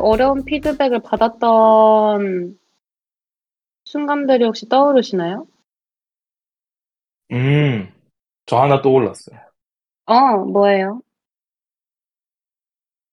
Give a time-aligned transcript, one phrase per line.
[0.00, 2.58] 그 어려운 피드백을 받았던
[3.84, 5.46] 순간들이 혹시 떠오르시나요?
[7.32, 7.92] 음,
[8.46, 9.38] 저 하나 떠올랐어요.
[10.06, 11.00] 어, 뭐예요?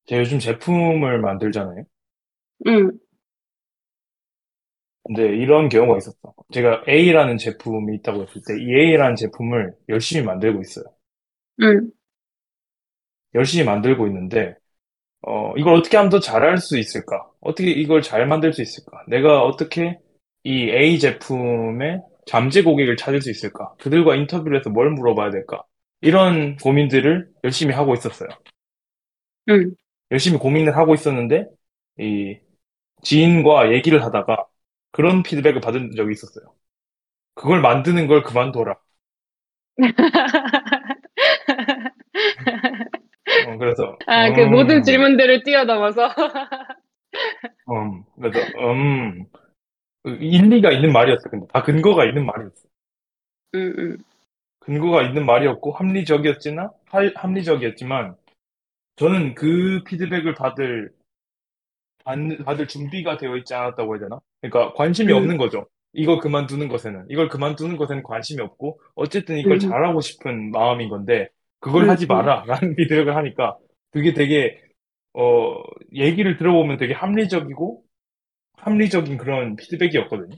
[0.07, 1.83] 제가 요즘 제품을 만들잖아요.
[2.67, 2.99] 응,
[5.03, 6.33] 근데 이런 경우가 있었어.
[6.51, 10.85] 제가 A라는 제품이 있다고 했을 때, 이 A라는 제품을 열심히 만들고 있어요.
[11.61, 11.91] 응,
[13.35, 14.55] 열심히 만들고 있는데,
[15.21, 17.27] 어, 이걸 어떻게 하면 더 잘할 수 있을까?
[17.41, 19.03] 어떻게 이걸 잘 만들 수 있을까?
[19.07, 19.99] 내가 어떻게
[20.43, 23.73] 이 A 제품의 잠재 고객을 찾을 수 있을까?
[23.79, 25.63] 그들과 인터뷰를 해서 뭘 물어봐야 될까?
[26.01, 28.29] 이런 고민들을 열심히 하고 있었어요.
[29.49, 29.75] 응.
[30.11, 31.45] 열심히 고민을 하고 있었는데,
[31.99, 32.37] 이
[33.03, 34.47] 지인과 얘기를 하다가
[34.91, 36.53] 그런 피드백을 받은 적이 있었어요.
[37.35, 38.77] 그걸 만드는 걸 그만둬라.
[43.39, 46.13] 어, 그래서, 아, 그 모든 음, 질문들을 뛰어넘어서.
[47.69, 49.25] 음, 그래서, 음,
[50.05, 51.29] 일리가 있는 말이었어.
[51.29, 52.69] 근데 다 근거가 있는 말이었어.
[53.55, 53.97] 응, 응,
[54.59, 58.15] 근거가 있는 말이었고, 합리적이었지만, 할- 합리적이었지만,
[58.97, 60.91] 저는 그 피드백을 받을,
[62.03, 64.19] 받, 받을 준비가 되어 있지 않았다고 해야 되나?
[64.41, 65.67] 그러니까 관심이 응, 없는 거죠.
[65.93, 67.05] 이걸 그만두는 것에는.
[67.09, 72.07] 이걸 그만두는 것에는 관심이 없고, 어쨌든 이걸 응, 잘하고 싶은 마음인 건데, 그걸 응, 하지
[72.07, 72.07] 응.
[72.07, 72.43] 마라.
[72.47, 73.57] 라는 피드백을 하니까,
[73.91, 74.61] 그게 되게,
[75.13, 75.55] 어,
[75.93, 77.83] 얘기를 들어보면 되게 합리적이고,
[78.57, 80.37] 합리적인 그런 피드백이었거든요.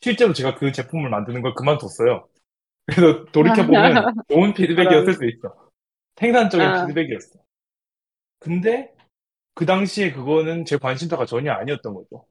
[0.00, 2.28] 실제로 제가 그 제품을 만드는 걸 그만뒀어요.
[2.86, 5.14] 그래서 돌이켜보면 좋은 피드백이었을 저런.
[5.14, 5.54] 수 있어.
[6.16, 7.40] 생산적인 아, 피드백이었어.
[8.38, 8.92] 근데
[9.54, 12.26] 그 당시에 그거는 제 관심사가 전혀 아니었던 거죠.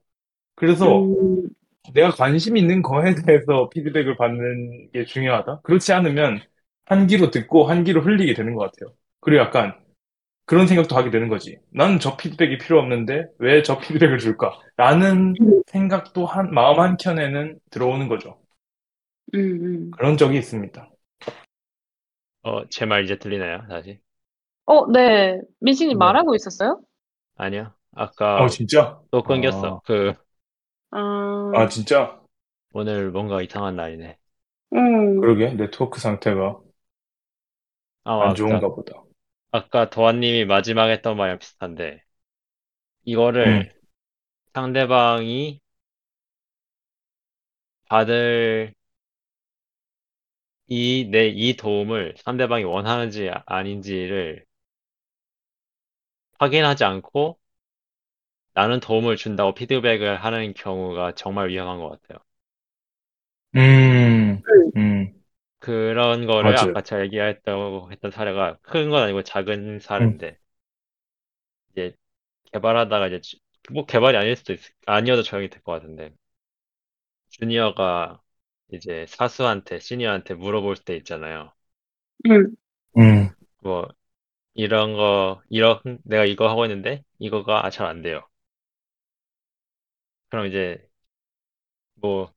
[0.56, 1.50] 그래서 음,
[1.94, 5.62] 내가 관심 있는 거에 대해서 피드백을 받는 게 중요하다?
[5.64, 6.42] 그렇지 않으면
[6.86, 8.96] 한 귀로 듣고 한 귀로 흘리게 되는 것 같아요.
[9.22, 9.76] 그리고 약간
[10.46, 11.60] 그런 생각도 하게 되는 거지.
[11.72, 14.60] 나는 저 피드백이 필요 없는데 왜 저 피드백을 줄까?
[14.78, 18.40] 라는 응, 생각도 한, 마음 한켠에는 들어오는 거죠.
[19.34, 19.98] 응, 응.
[19.98, 20.90] 그런 적이 있습니다.
[22.44, 23.66] 어, 제 말 이제 들리나요?
[23.68, 24.00] 다시?
[24.66, 25.40] 어, 네.
[25.60, 25.98] 민식님 네.
[25.98, 26.82] 말하고 있었어요?
[27.36, 27.74] 아니요.
[28.36, 29.02] 어, 아까 진짜?
[29.12, 29.82] 또 아, 끊겼어.
[29.86, 30.14] 그,
[30.92, 31.00] 아,
[31.52, 32.22] 아, 진짜?
[32.74, 34.18] 오늘 뭔가 이상한 날이네.
[34.74, 36.60] 응, 그러게, 네트워크 상태가
[38.04, 39.04] 아, 안 아까, 좋은가 보다.
[39.52, 42.04] 아까 도안님이 마지막에 했던 말이랑 비슷한데,
[43.46, 43.74] 응, 이거를
[44.54, 45.62] 상대방이
[47.90, 48.74] 받을
[50.68, 54.44] 이, 내 이 도움을 상대방이 원하는지 아- 아닌지를
[56.40, 57.40] 확인하지 않고
[58.54, 62.20] 나는 도움을 준다고 피드백을 하는 경우가 정말 위험한 것 같아요.
[63.56, 65.21] 음, 응, 음,
[65.62, 66.60] 그런 거를 맞아요.
[66.60, 70.38] 아까 제가 얘기했다고 했던 사례가 큰 건 아니고 작은 응, 사례인데,
[71.72, 71.96] 이제
[72.54, 73.38] 개발하다가 이제 주-
[73.72, 76.14] 뭐 개발이 아닐 수도 있, 아니어도 적용이 될 것 같은데
[77.30, 78.22] 주니어가
[78.72, 81.52] 이제 사수한테 시니어한테 물어볼 때 있잖아요.
[82.30, 82.56] 응.
[82.98, 83.30] 응,
[83.64, 83.88] 뭐
[84.56, 88.22] 이런 거 이런 내가 이거 하고 있는데 이거가 잘 안 돼요.
[90.30, 90.90] 그럼 이제
[91.96, 92.34] 뭐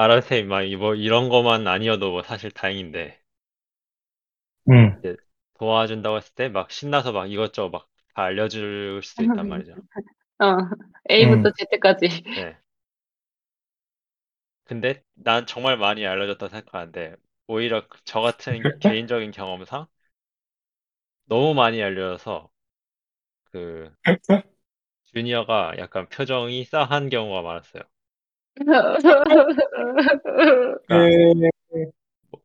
[0.00, 3.20] 알아서 막뭐 이런 거만 아니어도 뭐 사실 다행인데
[4.68, 5.16] 응, 이제
[5.58, 9.78] 도와준다고 했을 때 막 신나서 막 이것저것 막 다 알려줄 수도 있단 말이죠.
[10.40, 10.56] 어,
[11.10, 12.08] A부터 응, Z까지.
[12.34, 12.58] 네.
[14.64, 19.86] 근데 난 정말 많이 알려줬다고 생각하는데 오히려 그- 저 같은 개인적인 경험상
[21.24, 22.50] 너무 많이 알려져서
[23.52, 23.90] 그
[25.12, 27.82] 주니어가 약간 표정이 싸한 경우가 많았어요.
[28.64, 29.24] 그러니까
[30.90, 31.50] 에,
[32.30, 32.42] 뭐-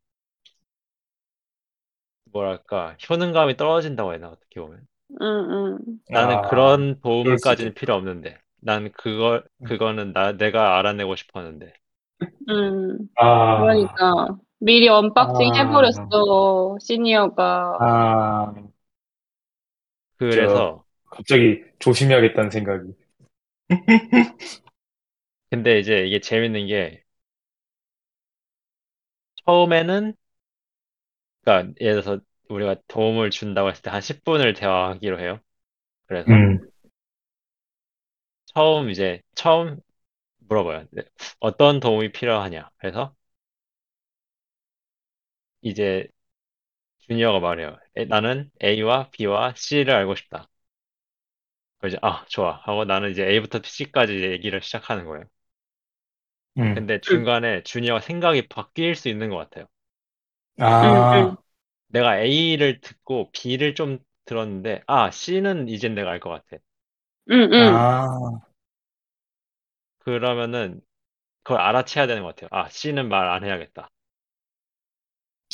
[2.30, 4.86] 뭐랄까 효능감이 떨어진다고 해야 되나 어떻게 보면?
[5.20, 7.94] 응, 응, 나는 아, 그런 그럴 수 도움까지는 필요.
[7.94, 8.38] 없는데.
[8.60, 11.72] 난 그거 그거는 나 내가 알아내고 싶었는데.
[12.48, 13.08] 응.
[13.14, 17.78] 아, 그러니까 미리 unboxing 아, 해버렸어, 시니어가.
[17.78, 18.52] 아,
[20.28, 22.94] 저, 그래서 갑자기 조심해야겠다는 생각이.
[25.50, 27.02] 근데 이제 이게 재밌는 게
[29.44, 30.12] 처음에는
[31.42, 35.40] 그러니까 예를 들어서 우리가 도움을 준다고 했을 때 한 10분을 대화하기로 해요.
[36.06, 36.68] 그래서 응,
[38.46, 39.80] 처음 이제 처음
[40.40, 40.86] 물어봐요.
[40.92, 41.04] 네,
[41.40, 42.70] 어떤 도움이 필요하냐.
[42.78, 43.14] 그래서
[45.62, 46.06] 이제
[47.00, 47.78] 주니어가 말해요.
[47.96, 50.48] 에, 나는 A와 B와 C를 알고 싶다.
[51.78, 55.24] 그래서 이제 아 좋아 하고 나는 이제 A부터 C까지 얘기를 시작하는 거예요.
[56.58, 59.66] 응, 근데 응, 중간에 주니어가 생각이 바뀔 수 있는 것 같아요.
[60.82, 61.30] 응, 응.
[61.30, 61.42] 아,
[61.88, 66.58] 내가 A를 듣고 B를 좀 들었는데 아 C는 이젠 내가 알 것 같아.
[67.30, 67.86] 응, 응.
[67.88, 68.40] 아,
[69.98, 70.80] 그러면은
[71.44, 72.48] 그걸 알아채야 되는 것 같아요.
[72.52, 73.90] 아, C는 말 안 해야겠다.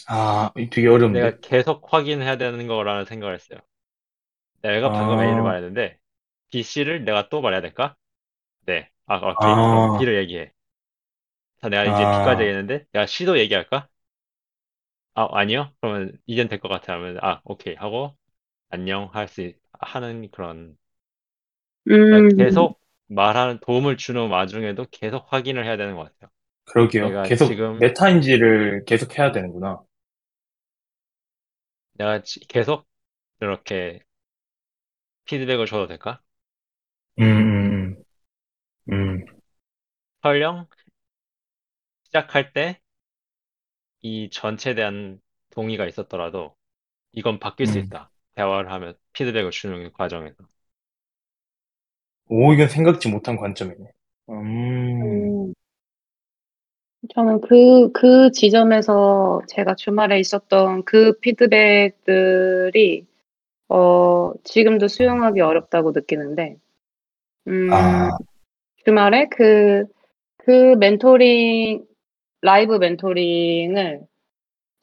[0.08, 1.22] 아, 되게 어려운데?
[1.22, 3.60] 내가 계속 확인해야 되는 거라는 생각을 했어요.
[4.62, 5.98] 내가 방금 아, A를 말했는데
[6.50, 7.96] B, C를 내가 또 말해야 될까?
[8.66, 8.90] 네.
[9.06, 9.60] 아, 오케이.
[9.60, 10.52] 아, 그럼 B를 얘기해.
[11.62, 13.88] 자, 내가 이제 B까지 아, 얘기했는데 내가 C도 얘기할까?
[15.14, 15.72] 아, 아니요?
[15.80, 18.16] 그러면 이젠 될 것 같아 하면 아, 오케이 하고
[18.70, 20.76] 안녕 할수 하는 그런
[22.08, 26.30] 그러니까 음, 계속 말하는 도움을 주는 와중에도 계속 확인을 해야 되는 것 같아요.
[26.64, 27.12] 그러게요.
[27.12, 29.80] 내가 계속 지금 메타인지를 계속 해야 되는구나.
[31.94, 32.86] 내가 지- 계속
[33.40, 34.00] 이렇게
[35.24, 36.22] 피드백을 줘도 될까?
[37.18, 38.02] 음, 음,
[38.90, 39.26] 음, 음.
[40.22, 40.66] 설령
[42.12, 42.80] 시작할 때
[44.02, 45.20] 이 전체에 대한
[45.50, 46.56] 동의가 있었더라도
[47.12, 47.80] 이건 바뀔 수 음.
[47.80, 48.10] 있다.
[48.36, 50.36] 대화를 하면 피드백을 주는 과정에서.
[52.28, 53.92] 오, 이건 생각지 못한 관점이네.
[55.02, 55.54] 음, 음.
[57.14, 63.06] 저는 그, 그 지점에서 제가 주말에 있었던 그 피드백들이,
[63.68, 66.56] 어, 지금도 수용하기 어렵다고 느끼는데,
[67.48, 68.18] 음, 아,
[68.84, 69.84] 주말에 그,
[70.38, 71.86] 그 멘토링,
[72.42, 74.02] 라이브 멘토링을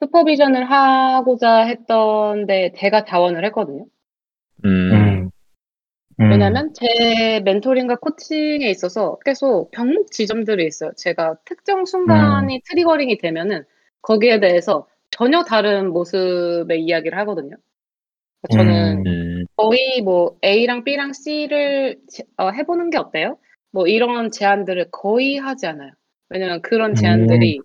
[0.01, 3.85] supervision을 하고자 했던데 제가 자원을 했거든요.
[4.91, 5.29] 음,
[6.19, 10.91] 음, 음, 왜냐면 제 멘토링과 코칭에 있어서 계속 병목 지점들이 있어요.
[10.97, 13.63] 제가 특정 음, 순간이 triggering이 되면은
[14.01, 17.55] 거기에 대해서 전혀 다른 모습의 이야기를 하거든요.
[18.51, 23.39] 저는 음, 음, 거의 뭐 A랑 B랑 C를 제- 어, 해보는 게 어때요?
[23.71, 25.91] 뭐 이런 제안들을 거의 하지 않아요.
[26.29, 27.59] 왜냐면 그런 음, 제안들이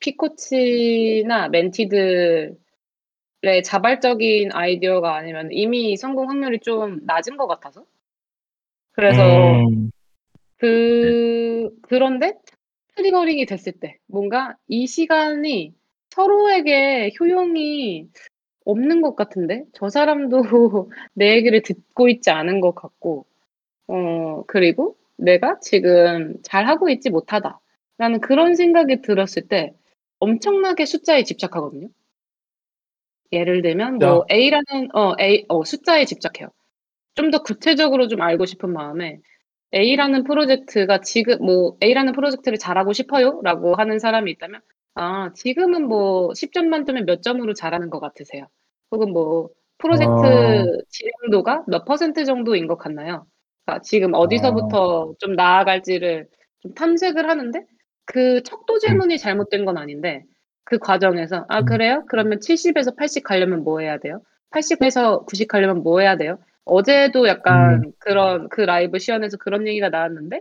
[0.00, 2.56] 피코치나 멘티들의
[3.64, 7.84] 자발적인 아이디어가 아니면 이미 성공 확률이 좀 낮은 것 같아서.
[8.92, 9.90] 그래서 음, 음,
[10.58, 12.34] 그, 그런데
[12.96, 15.74] triggering이 됐을 때 뭔가 이 시간이
[16.10, 18.08] 서로에게 효용이
[18.64, 19.64] 없는 것 같은데?
[19.72, 20.42] 저 사람도
[21.14, 23.26] 내 얘기를 듣고 있지 않은 것 같고
[23.88, 27.60] 어 그리고 내가 지금 잘 하고 있지 못하다
[27.98, 29.72] 라는 그런 생각이 들었을 때
[30.20, 31.88] 엄청나게 숫자에 집착하거든요.
[33.32, 36.48] 예를 들면 뭐 자, A라는 어 A 어 숫자에 집착해요.
[37.14, 39.18] 좀 더 구체적으로 좀 알고 싶은 마음에
[39.74, 44.60] A라는 프로젝트가 지금 뭐 A라는 프로젝트를 잘하고 싶어요라고 하는 사람이 있다면
[44.94, 48.46] 아, 지금은 뭐 10점 만점에 몇 점으로 잘하는 것 같으세요?
[48.92, 49.48] 혹은 뭐 어,
[49.78, 53.26] 프로젝트 진행도가 몇 퍼센트 정도인 것 같나요?
[53.66, 56.28] 그러니까 지금 아, 어디서부터 좀 나아갈지를
[56.60, 57.60] 좀 탐색을 하는데
[58.04, 60.24] 그 척도 음, 질문이 잘못된 건 아닌데
[60.64, 62.04] 그 과정에서 아, 음, 그래요?
[62.08, 64.22] 그러면 70에서 80 가려면 뭐 해야 돼요?
[64.50, 66.38] 80에서 90 가려면 뭐 해야 돼요?
[66.64, 70.40] 어제도 음, 약간 그런 그 라이브 시연에서 그런 얘기가 나왔는데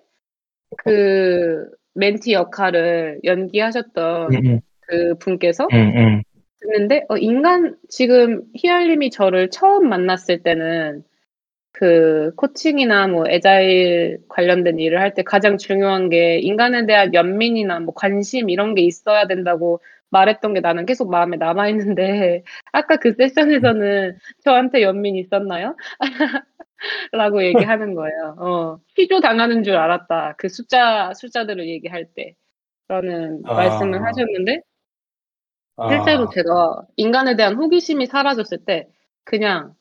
[0.78, 6.22] 그 멘티 역할을 음, 연기하셨던 음, 그 분께서 음,
[6.62, 11.04] 듣는데 어, 인간 지금 희알님이 저를 처음 만났을 때는
[11.74, 17.94] 그 코칭이나 뭐 애자일 관련된 일을 할 때 가장 중요한 게 인간에 대한 연민이나 뭐
[17.96, 24.18] 관심 이런 게 있어야 된다고 말했던 게 나는 계속 마음에 남아 있는데 아까 그 세션에서는
[24.44, 25.76] 저한테 연민 있었나요?
[27.12, 28.36] 라고 얘기하는 거예요.
[28.40, 30.36] 어, 피조 당하는 줄 알았다.
[30.38, 32.36] 그 숫자, 숫자들을 얘기할 때.
[32.90, 34.62] 라는 말씀을 아, 하셨는데,
[35.90, 38.88] 실제로 아, 제가 인간에 대한 호기심이 사라졌을 때,
[39.24, 39.74] 그냥,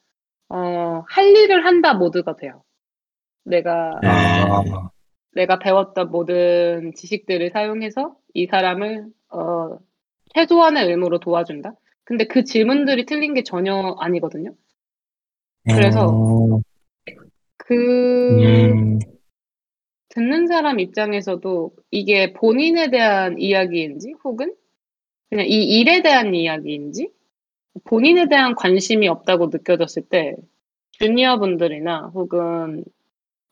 [0.53, 2.63] 어, 할 일을 한다 모드가 돼요.
[3.45, 4.91] 내가, 음, 아,
[5.33, 9.79] 내가 배웠던 모든 지식들을 사용해서 이 사람을, 어,
[10.35, 11.75] 최소한의 의무로 도와준다?
[12.05, 14.55] 근데 그 질문들이 틀린 게 전혀 아니거든요.
[15.65, 16.63] 그래서 음,
[17.57, 17.75] 그
[18.31, 18.99] 음,
[20.11, 24.55] 듣는 사람 입장에서도 이게 본인에 대한 이야기인지 혹은
[25.31, 27.11] 그냥 이 일에 대한 이야기인지
[27.85, 30.37] 본인에 대한 관심이 없다고 느껴졌을 때
[30.93, 32.85] 주니어 분들이나 혹은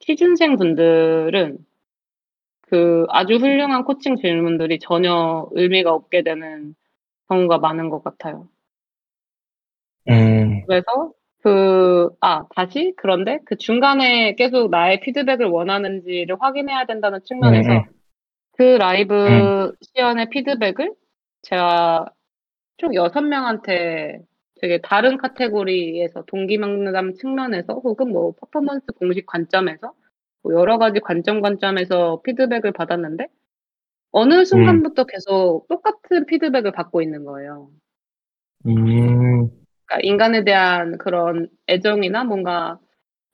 [0.00, 1.58] 취준생 분들은
[2.62, 6.74] 그 아주 훌륭한 코칭 질문들이 전혀 의미가 없게 되는
[7.28, 8.48] 경우가 많은 것 같아요.
[10.08, 11.12] 음, 그래서
[11.42, 12.92] 그, 아, 다시?
[12.96, 17.82] 그런데 그 중간에 계속 나의 피드백을 원하는지를 확인해야 된다는 측면에서 음,
[18.52, 20.94] 그 음, 라이브 시연의 피드백을
[21.42, 22.06] 제가
[22.80, 24.22] 총 6명한테
[24.60, 29.92] 되게 다른 카테고리에서 동기만남 측면에서 혹은 뭐 퍼포먼스 공식 관점에서
[30.42, 33.26] 뭐 여러 가지 관점 관점에서 피드백을 받았는데
[34.12, 37.70] 어느 음, 순간부터 계속 똑같은 피드백을 받고 있는 거예요.
[38.66, 39.50] 음,
[39.84, 42.78] 그러니까 인간에 대한 그런 애정이나 뭔가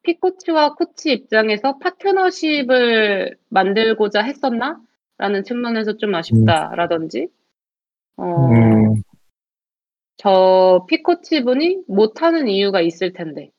[0.02, 4.80] 피코치와 코치 입장에서 파트너십을 만들고자 했었나?
[5.18, 7.28] 라는 측면에서 좀 아쉽다라든지,
[8.18, 9.02] 어, 음,
[10.26, 13.52] 저 피코치 분이 못하는 이유가 있을 텐데,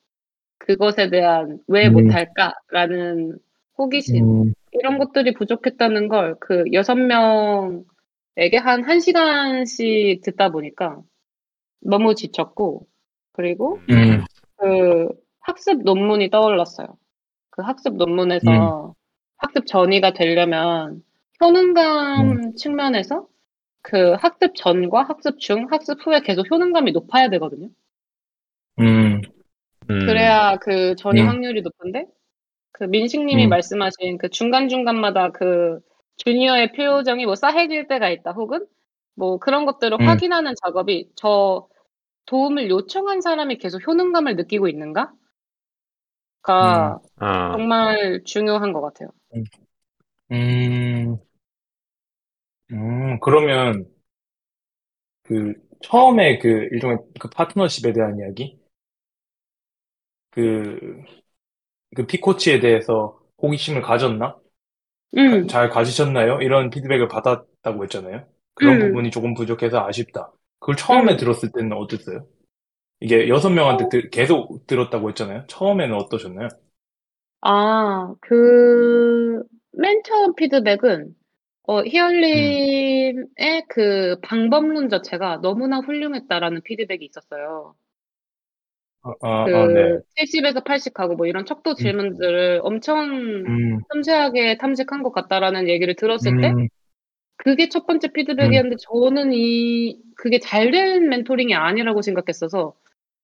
[0.57, 1.93] 그것에 대한 왜 음.
[1.93, 3.37] 못할까라는
[3.77, 11.01] 호기심, 음, 이런 것들이 부족했다는 걸 그 여섯 명에게 한 1시간씩 듣다 보니까
[11.79, 12.85] 너무 지쳤고,
[13.31, 14.25] 그리고 음,
[14.57, 15.07] 그
[15.39, 16.97] 학습 논문이 떠올랐어요.
[17.49, 18.93] 그 학습 논문에서
[19.37, 21.01] 학습 전이가 되려면
[21.39, 23.25] 효능감 측면에서
[23.87, 27.69] 그 학습 전과 학습 중, 학습 후에 계속 효능감이 높아야 되거든요.
[28.79, 29.21] 음,
[29.89, 29.99] 음.
[30.05, 31.27] 그래야 그 전이 음.
[31.29, 32.05] 확률이 높은데
[32.73, 33.49] 그 민식님이 음.
[33.49, 35.79] 말씀하신 그 중간 중간마다 그
[36.17, 38.67] 주니어의 표정이 뭐 싸해질 때가 있다 혹은
[39.15, 40.05] 뭐 그런 것들을 음.
[40.05, 41.69] 확인하는 작업이 저
[42.25, 45.13] 도움을 요청한 사람이 계속 효능감을 느끼고 있는가?
[46.41, 49.11] 가 아, 정말 중요한 것 같아요.
[50.31, 51.17] 음,
[52.71, 53.85] 음, 그러면
[55.23, 58.59] 그 처음에 그 일종의 그 파트너십에 대한 이야기,
[60.31, 61.01] 그,
[61.95, 64.37] 그 피코치에 대해서 호기심을 가졌나?
[65.25, 66.41] 가- 음, 잘 가지셨나요?
[66.41, 68.27] 이런 피드백을 받았다고 했잖아요.
[68.55, 68.81] 그런 음.
[68.81, 70.31] 부분이 조금 부족해서 아쉽다.
[70.59, 71.17] 그걸 처음에 음.
[71.17, 72.27] 들었을 때는 어땠어요?
[73.01, 73.89] 이게 여섯 명한테 어.
[73.89, 75.45] 들- 계속 들었다고 했잖아요.
[75.47, 76.49] 처음에는 어떠셨나요?
[77.41, 81.15] 아, 그, 맨 처음 피드백은,
[81.67, 81.83] 어,
[82.35, 87.75] 음, 희열님의 그 방법론 자체가 너무나 훌륭했다라는 피드백이 있었어요.
[89.01, 89.99] 아, 아, 그, 아, 네.
[90.15, 95.95] 70에서 80 가고 뭐 이런 척도 음, 질문들을 엄청 음, 섬세하게 탐색한 것 같다라는 얘기를
[95.95, 96.67] 들었을 때, 음,
[97.37, 98.09] 그게 첫 번째
[98.41, 102.75] 음, 피드백이었는데, 저는 이, 그게 잘 된 멘토링이 아니라고 생각했어서,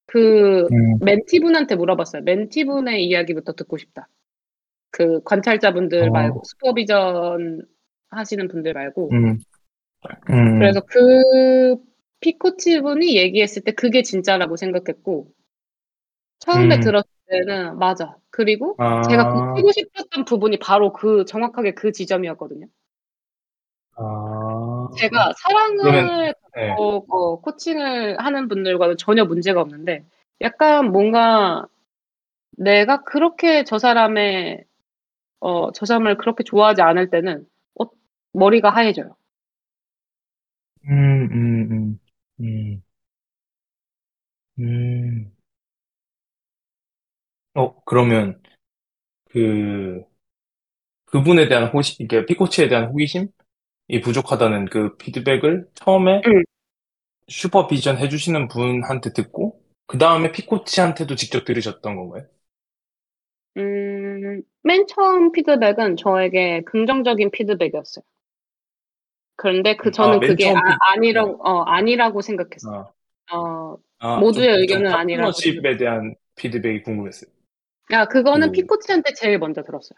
[0.08, 2.24] 그 음, 멘티분한테 물어봤어요.
[2.24, 4.10] 멘티분의 이야기부터 듣고 싶다.
[4.92, 7.66] 그 관찰자분들 말고, 어, 슈퍼비전
[8.18, 9.12] 하시는 분들 말고.
[9.12, 9.40] 음,
[10.30, 11.76] 음, 그래서 그
[12.20, 15.28] 피코치 분이 얘기했을 때 그게 진짜라고 생각했고,
[16.40, 18.16] 처음에 음, 들었을 때는 맞아.
[18.30, 18.76] 그리고
[19.10, 22.68] 제가 아, 고치고 싶었던 부분이 바로 그 정확하게 그 지점이었거든요.
[23.96, 26.68] 아, 제가 사랑을 네.
[26.68, 30.04] 갖고 어, 코칭을 하는 분들과는 전혀 문제가 없는데,
[30.42, 31.66] 약간 뭔가
[32.58, 34.66] 내가 그렇게 저 사람의
[35.40, 37.46] 어, 저 사람을 그렇게 좋아하지 않을 때는 어,
[38.34, 39.16] 머리가 하얘져요.
[40.90, 42.00] 음, 음, 음,
[42.42, 42.84] 음,
[44.60, 45.32] 음.
[47.54, 48.42] 어, 그러면,
[49.32, 50.04] 그,
[51.06, 53.28] 그분에 대한 호시, 이게 피코치에 대한 호기심이
[54.04, 56.44] 부족하다는 그 피드백을 처음에 응.
[57.28, 62.26] 슈퍼비전 해주시는 분한테 듣고, 그 다음에 피코치한테도 직접 들으셨던 건가요?
[63.58, 68.04] 음, 맨 처음 피드백은 저에게 긍정적인 피드백이었어요.
[69.36, 70.76] 그런데 그 아, 저는 맨 그게 아, 피, 네.
[70.80, 72.94] 아니라고 어, 아니라고 생각했어요.
[73.28, 75.62] 아, 어, 아, 좀, 모두의 좀 의견은 아니라고 생각.
[75.64, 77.32] 파트너십에 대한 피드백이 궁금했어요.
[77.92, 79.98] 야, 그거는 그, 피코치한테 제일 먼저 들었어요.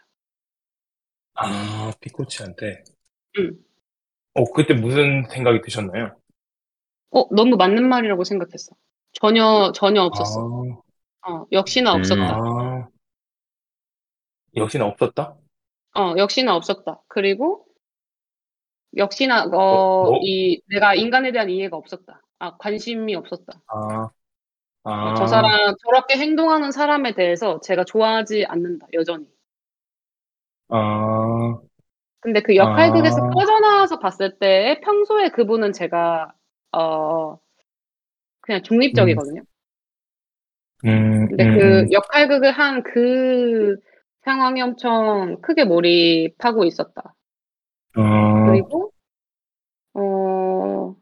[1.34, 2.84] 아, 피코치한테.
[3.38, 3.52] 응.
[4.34, 6.16] 어, 그때 무슨 생각이 드셨나요?
[7.10, 8.74] 어, 너무 맞는 말이라고 생각했어.
[9.12, 10.40] 전혀 전혀 없었어.
[11.22, 12.00] 아, 어, 역시나 음.
[12.00, 12.36] 없었다.
[12.36, 12.88] 아,
[14.56, 15.36] 역시나 없었다?
[15.94, 17.02] 어, 역시나 없었다.
[17.08, 17.65] 그리고
[18.96, 22.22] 역시나 어, 어, 뭐, 이 내가 인간에 대한 이해가 없었다.
[22.38, 23.60] 아, 관심이 없었다.
[23.66, 24.10] 아,
[25.00, 28.86] 어, 저 아, 사람 저렇게 행동하는 사람에 대해서 제가 좋아하지 않는다.
[28.92, 29.26] 여전히.
[30.68, 31.60] 아,
[32.20, 36.32] 근데 그 역할극에서 아, 꺼져나와서 봤을 때 평소에 그분은 제가
[36.72, 37.38] 어,
[38.40, 38.62] 그냥
[38.94, 39.42] 음, 중립적이거든요.
[40.84, 43.76] 음, 근데 음, 그 음, 역할극을 한 그
[44.24, 47.14] 상황이 엄청 크게 몰입하고 있었다.
[47.96, 48.02] 어,
[48.44, 48.85] 그리고
[49.98, 50.96] 어,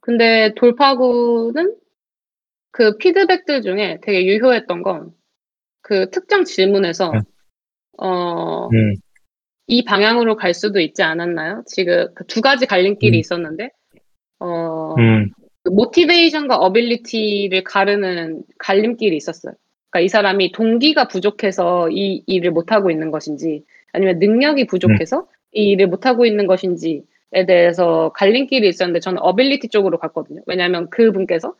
[0.00, 1.76] 근데 돌파구는
[2.72, 5.20] 그 피드백들 중에 되게 유효했던 건
[5.82, 7.12] 그 특정 질문에서
[7.98, 8.94] 어, 음,
[9.66, 11.62] 이 방향으로 갈 수도 있지 않았나요?
[11.66, 13.70] 지금 그 두 가지 갈림길이 음, 있었는데
[14.38, 15.30] 어, 음,
[15.64, 19.54] 그 모티베이션과 어빌리티를 가르는 갈림길이 있었어요.
[19.90, 25.26] 그러니까 이 사람이 동기가 부족해서 이 일을 못 하고 있는 것인지 아니면 능력이 음, 부족해서
[25.52, 27.02] 이 일을 못 하고 있는 것인지
[27.32, 30.42] 에 대해서 갈림길이 있었는데 저는 어빌리티 쪽으로 갔거든요.
[30.46, 31.54] 왜냐하면 그분께서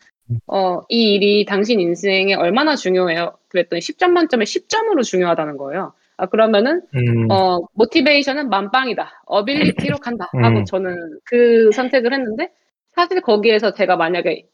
[0.46, 3.34] 어, 이 일이 당신 인생에 얼마나 중요해요?
[3.48, 5.92] 그랬더니 10점 만점에 10점으로 중요하다는 거예요.
[6.16, 9.22] 아, 그러면은, 음, 어, 모티베이션은 만빵이다.
[9.26, 10.28] 어빌리티로 간다.
[10.42, 12.50] 하고 음, 저는 그 선택을 했는데,
[12.88, 14.46] 사실 거기에서 제가 만약에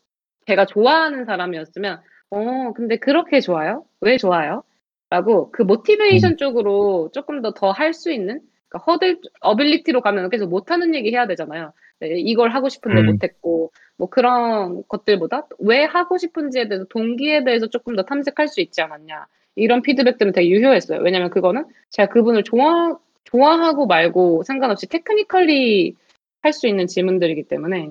[0.46, 3.84] 제가 좋아하는 사람이었으면, 어, 근데 그렇게 좋아요?
[4.00, 4.62] 왜 좋아요?
[5.10, 8.40] 라고 그 모티베이션 쪽으로 조금 더 더 할 수 있는
[8.76, 11.72] 그러니까 허들 어빌리티로 가면 계속 못하는 얘기 해야 되잖아요.
[12.00, 13.06] 네, 이걸 하고 싶은데 음.
[13.06, 18.82] 못했고 뭐 그런 것들보다 왜 하고 싶은지에 대해서 동기에 대해서 조금 더 탐색할 수 있지
[18.82, 21.00] 않았냐 이런 피드백들은 되게 유효했어요.
[21.00, 25.94] 왜냐면 그거는 제가 그분을 좋아 좋아하고 말고 상관없이 테크니컬리
[26.42, 27.90] 할 수 있는 질문들이기 때문에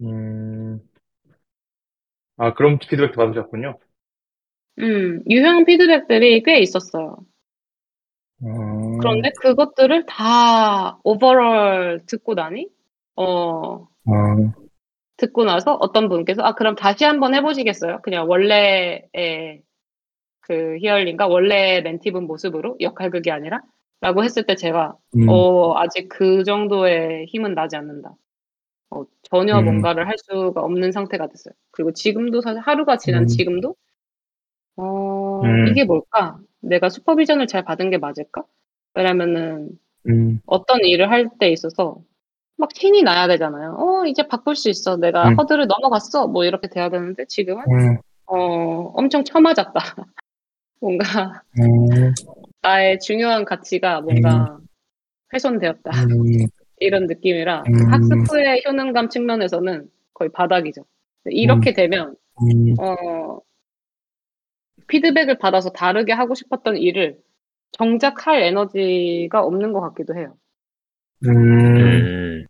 [0.00, 0.80] 음,
[2.38, 3.78] 아, 그런 피드백도 받으셨군요.
[4.78, 7.18] 음, 유효한 피드백들이 꽤 있었어요.
[8.44, 12.68] 음, 그런데 그것들을 다 오버럴 듣고 나니
[13.16, 14.52] 어 음,
[15.16, 18.00] 듣고 나서 어떤 분께서 아 그럼 다시 한번 해보시겠어요?
[18.02, 19.62] 그냥 원래의
[20.40, 23.62] 그 히얼링과 원래 멘티분 모습으로 역할극이 아니라
[24.00, 28.14] 라고 했을 때 제가 음, 어 아직 그 정도의 힘은 나지 않는다.
[28.90, 29.64] 어, 전혀 음.
[29.64, 31.54] 뭔가를 할 수가 없는 상태가 됐어요.
[31.70, 33.26] 그리고 지금도 사실 하루가 지난 음.
[33.26, 33.74] 지금도
[34.76, 35.68] 어 음.
[35.68, 36.38] 이게 뭘까?
[36.60, 38.44] 내가 슈퍼비전을 잘 받은 게 맞을까?
[38.94, 39.70] 왜냐면은
[40.08, 41.98] 음, 어떤 일을 할 때 있어서
[42.56, 43.76] 막 신이 나야 되잖아요.
[43.78, 44.96] 어, 이제 바꿀 수 있어.
[44.96, 45.34] 내가 음.
[45.38, 46.26] 허들을 넘어갔어.
[46.26, 49.74] 뭐 이렇게 돼야 되는데 지금은 음, 어, 엄청 처맞았다.
[50.80, 52.12] 뭔가 음,
[52.62, 54.58] 나의 중요한 가치가 뭔가
[55.34, 55.90] 훼손되었다.
[56.04, 56.46] 음,
[56.78, 57.92] 이런 느낌이라 음.
[57.92, 60.84] 학습 후의 효능감 측면에서는 거의 바닥이죠.
[61.26, 63.38] 이렇게 되면 음, 어,
[64.88, 67.18] 피드백을 받아서 다르게 하고 싶었던 일을
[67.72, 70.36] 정작 할 에너지가 없는 것 같기도 해요.
[71.24, 72.46] 음, 음,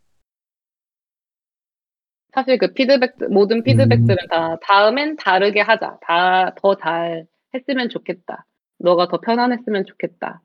[2.33, 5.99] 사실 그 피드백, 모든 피드백들은 다 다음엔 다르게 하자.
[6.03, 8.45] 다 더 잘 했으면 좋겠다.
[8.79, 10.43] 너가 더 편안했으면 좋겠다.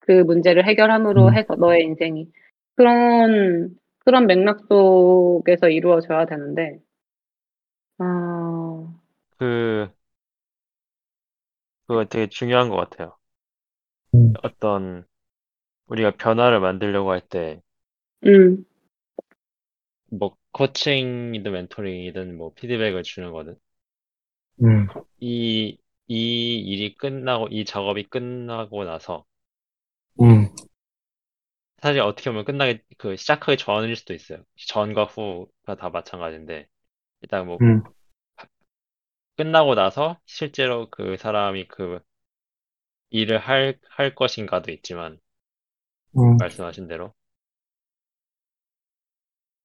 [0.00, 1.34] 그 문제를 해결함으로 음.
[1.34, 2.28] 해서 너의 인생이
[2.76, 6.78] 그런 그런 맥락 속에서 이루어져야 되는데
[7.98, 8.94] 아,
[9.38, 9.90] 그,
[11.92, 13.14] 그거 되게 중요한 것 같아요.
[14.14, 14.32] 음.
[14.42, 15.04] 어떤,
[15.86, 17.60] 우리가 변화를 만들려고 할 때,
[18.24, 18.64] 음,
[20.10, 23.56] 뭐, 코칭이든 멘토링이든 뭐, 피드백을 주는 거는,
[24.62, 24.86] 음,
[25.20, 25.78] 이,
[26.08, 29.24] 이 일이 끝나고, 이 작업이 끝나고 나서,
[30.20, 30.48] 음,
[31.82, 34.42] 사실 어떻게 보면 끝나기, 그, 시작하기 전일 수도 있어요.
[34.68, 36.66] 전과 후가 다 마찬가지인데,
[37.22, 37.82] 일단 뭐, 음,
[39.36, 42.00] 끝나고 나서 실제로 그 사람이 그
[43.10, 45.20] 일을 할, 할 것인가도 있지만,
[46.16, 47.14] 음, 말씀하신 대로.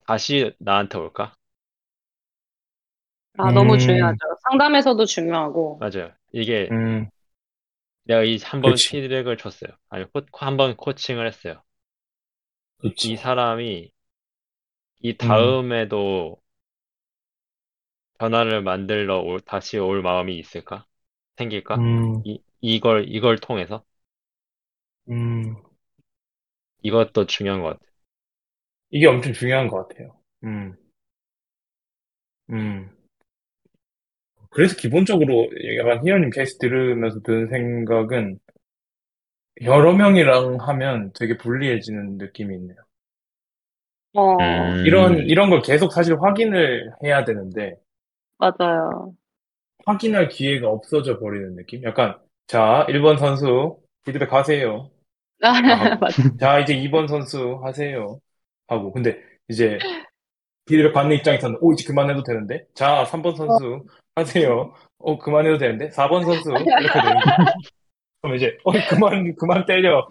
[0.08, 1.36] 다시 나한테 올까?
[3.38, 3.78] 아, 너무 음.
[3.78, 4.18] 중요하죠.
[4.50, 6.14] 상담에서도 중요하고 맞아요.
[6.32, 7.10] 이게 음,
[8.06, 8.84] 내가 이 한 번 그치.
[8.84, 9.70] 피드백을 줬어요.
[9.90, 11.62] 아니, 코, 한번 코칭을 했어요.
[12.78, 13.10] 그치.
[13.10, 13.92] 이 사람이
[15.00, 15.58] 이 음.
[15.58, 16.40] 다음에도
[18.20, 20.86] 변화를 만들러 올, 다시 올 마음이 있을까?
[21.38, 21.84] 생길까?
[21.84, 23.84] 음, 이, 이걸, 이걸 통해서?
[25.10, 25.56] 음.
[26.82, 27.92] 이것도 중요한 것 같아요.
[28.90, 30.20] 이게 엄청 중요한 것 같아요.
[30.44, 30.76] 음,
[32.50, 32.90] 음.
[34.50, 38.40] 그래서 기본적으로 약간 희연님 케이스 들으면서 드는 생각은
[39.62, 42.78] 여러 명이랑 하면 되게 불리해지는 느낌이 있네요.
[44.14, 47.76] 어, 음, 이런, 이런 걸 계속 사실 확인을 해야 되는데,
[48.38, 49.14] 맞아요.
[49.86, 51.84] 확인할 기회가 없어져 버리는 느낌?
[51.84, 54.90] 약간, 자, 1번 선수, 피드백 하세요.
[55.42, 56.00] 아, 하고.
[56.00, 56.24] 맞아.
[56.40, 58.20] 자, 이제 2번 선수 하세요.
[58.68, 58.92] 하고.
[58.92, 59.18] 근데
[59.50, 59.78] 이제
[60.66, 62.66] 피드백 받는 입장에서는, 오, 이제 그만해도 되는데?
[62.74, 64.74] 자, 3번 선수 하세요.
[64.98, 65.90] 어, 그만해도 되는데?
[65.90, 66.50] 4번 선수?
[66.52, 67.54] 이렇게 되는 거예요.
[68.22, 70.08] 그럼 이제, 어, 그만, 그만 때려.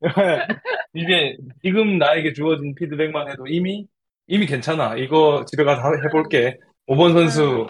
[0.94, 3.86] 이게 지금 나에게 주어진 피드백만 해도 이미,
[4.26, 4.96] 이미 괜찮아.
[4.96, 6.58] 이거 집에 가서 해볼게.
[6.92, 7.66] 5번 선수,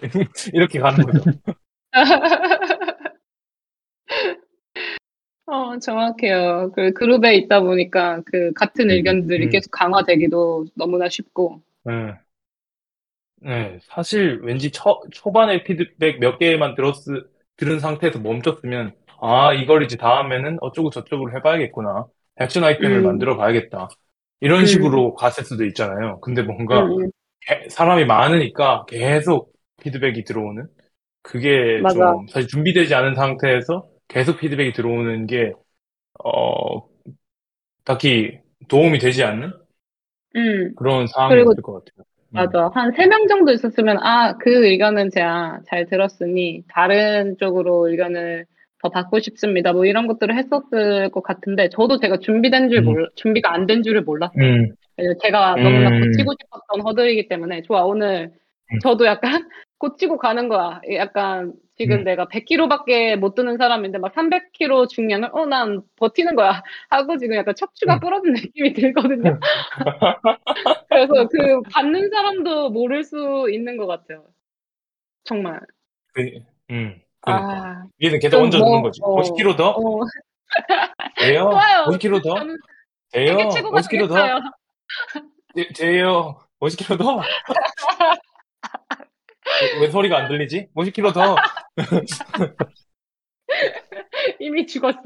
[0.53, 1.31] 이렇게 가는 거죠.
[5.47, 6.73] 어, 정확해요.
[6.75, 9.51] 그 그룹에 있다 보니까 그 같은 음, 의견들이 음.
[9.51, 11.61] 계속 강화되기도 너무나 쉽고.
[11.85, 12.15] 네.
[13.45, 16.95] 네, 사실 왠지 초, 초반에 피드백 몇 개만 들었,
[17.57, 22.07] 들은 상태에서 멈췄으면, 아, 이걸 이제 다음에는 어쩌고 저쩌고 해봐야겠구나.
[22.37, 23.03] 액션 아이템을 음.
[23.03, 23.89] 만들어 봐야겠다.
[24.41, 24.67] 이런 음.
[24.67, 26.21] 식으로 갔을 수도 있잖아요.
[26.21, 27.11] 근데 뭔가 음, 음.
[27.47, 29.53] 개- 사람이 많으니까 계속
[29.83, 30.67] 피드백이 들어오는?
[31.23, 31.89] 그게 맞아.
[31.89, 35.53] 좀 사실 준비되지 않은 상태에서 계속 피드백이 들어오는 게,
[36.25, 36.89] 어,
[37.85, 39.53] 딱히 도움이 되지 않는
[40.37, 40.75] 음.
[40.75, 42.05] 그런 상황이 그리고 것 같아요.
[42.35, 42.53] 음.
[42.53, 42.71] 맞아.
[42.75, 48.47] 한 세 명 정도 있었으면, 아, 그 의견은 제가 잘 들었으니, 다른 쪽으로 의견을
[48.83, 49.73] 더 받고 싶습니다.
[49.73, 52.85] 뭐 이런 것들을 했었을 것 같은데, 저도 제가 준비된 줄 음.
[52.85, 54.35] 몰, 준비가 안 된 줄을 몰랐어요.
[54.39, 54.75] 음,
[55.23, 55.63] 제가 음.
[55.63, 58.33] 너무나 고치고 싶었던 허들이기 때문에, 좋아, 오늘
[58.73, 58.79] 음.
[58.81, 60.81] 저도 약간 고치고 가는 거야.
[60.95, 62.05] 약간 지금 음.
[62.05, 67.55] 내가 100kg밖에 못 드는 사람인데 막 300kg 중량을 어 난 버티는 거야 하고 지금 약간
[67.57, 68.01] 척추가 음.
[68.01, 69.41] 부러진 느낌이 들거든요.
[70.89, 74.25] 그래서 그 받는 사람도 모를 수 있는 것 같아요.
[75.25, 75.59] 정말.
[76.15, 76.23] 그,
[76.71, 77.53] 음, 그러니까.
[77.53, 79.01] 아, 위에는 계속 좀 얹어 주는 뭐, 거지.
[79.03, 79.71] 어, 50kg 더?
[79.71, 80.01] 어,
[81.19, 81.51] 돼요?
[81.51, 81.85] 좋아요.
[81.87, 82.35] 50kg 더?
[83.13, 83.39] 돼요?
[83.39, 84.41] 세계 최고가 50kg 더?
[85.55, 86.39] 돼- 돼요?
[86.61, 87.17] 50kg 더?
[89.63, 90.69] 왜, 왜 소리가 안 들리지?
[90.75, 91.37] 50kg 더?
[94.39, 95.01] 이미 죽었어.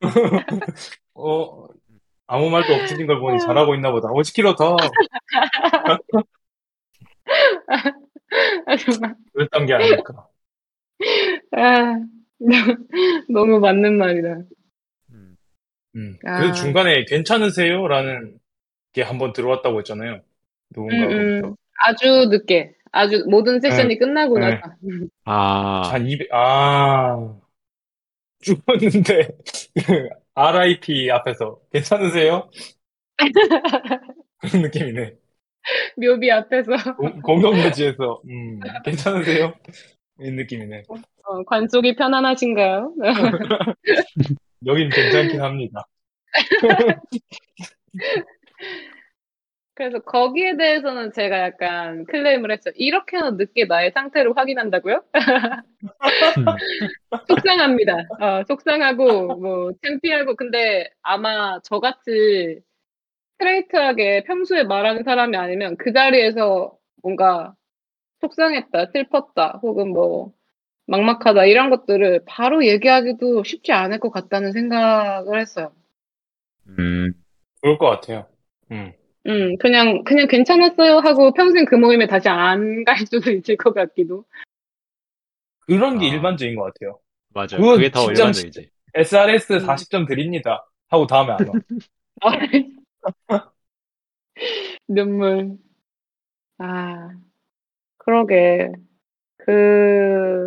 [1.14, 1.66] 어,
[2.26, 4.08] 아무 말도 없으신 걸 보니 잘하고 있나 보다.
[4.08, 4.76] 50kg 더.
[8.66, 9.14] 아, 정말.
[9.34, 10.28] 그랬던 게 아닐까.
[11.56, 12.00] 아,
[13.28, 14.28] 너무 맞는 말이다.
[15.12, 15.36] 음.
[15.96, 16.18] 음.
[16.24, 16.52] 아.
[16.52, 17.86] 중간에 괜찮으세요?
[17.88, 18.38] 라는
[18.96, 20.14] 게 한번 들어왔다고 했잖아요.
[20.14, 20.20] 음,
[20.74, 21.48] 누군가로부터.
[21.48, 21.54] 음.
[21.84, 23.98] 아주 늦게, 아주 모든 세션이 네.
[23.98, 24.46] 끝나고 네.
[24.48, 24.62] 나서.
[25.26, 27.36] 아, 한 200, 아,
[28.40, 29.28] 죽었는데,
[29.86, 32.48] 그 RIP 앞에서 괜찮으세요?
[34.40, 35.12] 그런 느낌이네.
[35.98, 39.52] 묘비 앞에서 공- 공동묘지에서, 음, 괜찮으세요?
[40.20, 40.84] 이 느낌이네.
[40.88, 42.94] 어, 관속이 편안하신가요?
[44.64, 45.86] 여긴 괜찮긴 합니다.
[49.74, 52.72] 그래서 거기에 대해서는 제가 약간 클레임을 했어요.
[52.76, 55.04] 이렇게나 늦게 나의 상태를 확인한다고요?
[57.28, 57.94] 속상합니다.
[58.20, 62.60] 어, 속상하고 뭐 창피하고 근데 아마 저같이
[63.34, 67.54] 스트레이트하게 평소에 말하는 사람이 아니면 그 자리에서 뭔가
[68.20, 70.32] 속상했다, 슬펐다, 혹은 뭐
[70.86, 75.72] 막막하다 이런 것들을 바로 얘기하기도 쉽지 않을 것 같다는 생각을 했어요.
[76.66, 77.12] 음,
[77.60, 78.26] 그럴 것 같아요.
[78.72, 78.92] 음.
[79.26, 84.24] 음, 그냥 그냥 괜찮았어요 하고 평생 그 모임에 다시 안 갈 수도 있을 것 같기도.
[85.66, 86.14] 그런 게 아.
[86.14, 86.98] 일반적인 것 같아요.
[87.34, 87.60] 맞아요.
[87.60, 88.70] 그건 그게 더 일반적이지.
[88.94, 89.58] SRS 음.
[89.66, 90.64] 40점 드립니다.
[90.88, 91.52] 하고 다음에 안 와.
[94.88, 95.56] 눈물.
[96.58, 97.10] 아,
[97.98, 98.70] 그러게.
[99.38, 100.46] 그,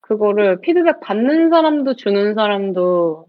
[0.00, 3.26] 그거를 피드백 받는 사람도 주는 사람도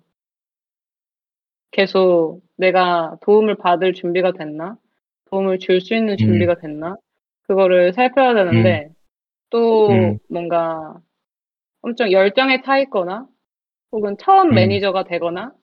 [1.72, 4.78] 계속 내가 도움을 받을 준비가 됐나?
[5.30, 6.98] 도움을 줄 수 있는 준비가 됐나?
[7.44, 8.90] 그거를 살펴야 되는데,
[9.50, 10.20] 또 음.
[10.30, 10.96] 뭔가
[11.82, 13.28] 엄청 열정에 차 있거나,
[13.92, 14.54] 혹은 처음 음.
[14.56, 15.54] 매니저가 되거나,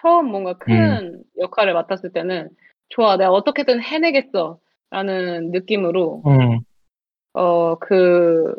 [0.00, 2.50] 처음 뭔가 큰 역할을 맡았을 때는,
[2.88, 4.58] 좋아, 내가 어떻게든 해내겠어.
[4.90, 6.60] 라는 느낌으로, 음.
[7.34, 8.54] 어, 그,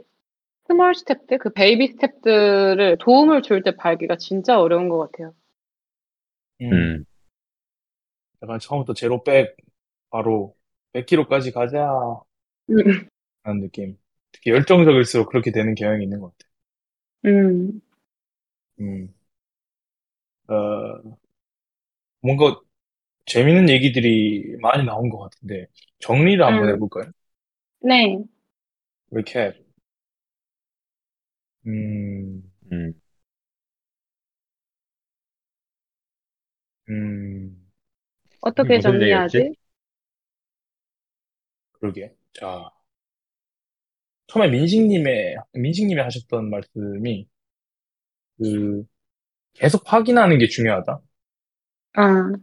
[0.68, 5.34] small step들, 그 baby step들을 도움을 줄때 밟기가 진짜 어려운 것 같아요.
[6.72, 6.74] 음.
[6.74, 7.06] 음,
[8.42, 9.56] 약간 처음부터 제로 백,
[10.10, 10.56] 바로
[10.94, 11.90] 100kg까지 가자.
[12.70, 13.08] 음,
[13.44, 13.98] 라는 느낌.
[14.32, 16.52] 특히 열정적일수록 그렇게 되는 경향이 있는 것 같아요.
[17.26, 17.82] 음,
[18.80, 19.14] 음.
[20.48, 21.18] 어,
[22.22, 22.60] 뭔가
[23.26, 25.68] 재밌는 얘기들이 많이 나온 것 같은데,
[26.00, 26.76] 정리를 한번 음.
[26.76, 27.12] 해볼까요?
[27.82, 28.24] 네.
[29.12, 29.54] 리캡.
[31.66, 32.94] 음, 음.
[36.90, 37.72] 음,
[38.42, 39.56] 어떻게 무슨 정리하지?
[41.74, 42.16] 그러게.
[42.34, 42.72] 자,
[44.28, 47.26] 처음에 민식님의, 민식님이 하셨던 말씀이,
[48.38, 48.84] 그,
[49.56, 51.02] 계속 확인하는 게 중요하다.
[51.94, 52.34] 아,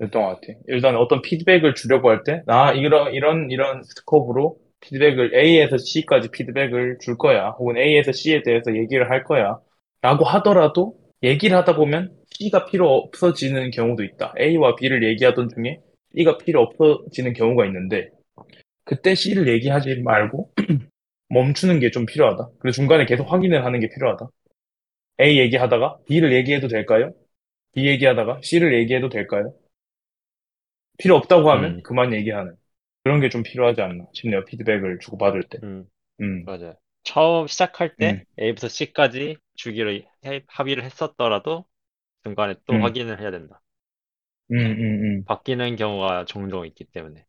[0.00, 0.58] 였던 것 같아.
[0.66, 6.98] 일단 어떤 피드백을 주려고 할 때, 나 이런, 이런, 이런 스코프로 피드백을 A에서 C까지 피드백을
[7.00, 7.50] 줄 거야.
[7.50, 9.60] 혹은 A에서 C에 대해서 얘기를 할 거야.
[10.00, 14.34] 라고 하더라도 얘기를 하다 보면 C가 필요 없어지는 경우도 있다.
[14.38, 15.80] A와 B를 얘기하던 중에
[16.16, 18.10] C가 필요 없어지는 경우가 있는데,
[18.84, 20.52] 그때 C를 얘기하지 말고
[21.30, 22.50] 멈추는 게 좀 필요하다.
[22.60, 24.28] 그리고 중간에 계속 확인을 하는 게 필요하다.
[25.20, 27.12] A 얘기하다가 B를 얘기해도 될까요?
[27.74, 29.54] B 얘기하다가 C를 얘기해도 될까요?
[30.98, 31.82] 필요 없다고 하면 음.
[31.82, 32.54] 그만 얘기하는
[33.04, 34.44] 그런 게 좀 필요하지 않나 싶네요.
[34.44, 35.58] 피드백을 주고받을 때.
[35.62, 35.86] 음,
[36.20, 36.74] 음, 맞아요.
[37.04, 38.24] 처음 시작할 때 음.
[38.40, 39.92] A부터 C까지 주기로
[40.24, 41.64] 해- 합의를 했었더라도
[42.24, 42.78] 중간에 또 음.
[42.78, 43.62] 확인을 해야 된다.
[44.50, 47.26] 음, 음, 음, 바뀌는 경우가 종종 있기 때문에.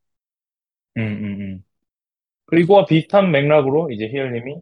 [0.97, 1.63] 음, 음, 음.
[2.47, 4.57] 그리고 비슷한 맥락으로 이제 희열님이,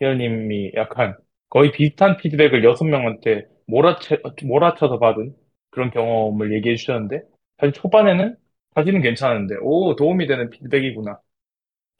[0.00, 1.16] 희열님이 약간
[1.50, 5.34] 거의 비슷한 피드백을 여섯 명한테 몰아쳐, 몰아쳐서 받은
[5.70, 7.22] 그런 경험을 얘기해 주셨는데,
[7.58, 8.36] 사실 초반에는
[8.74, 11.18] 사실은 괜찮은데, 오, 도움이 되는 피드백이구나.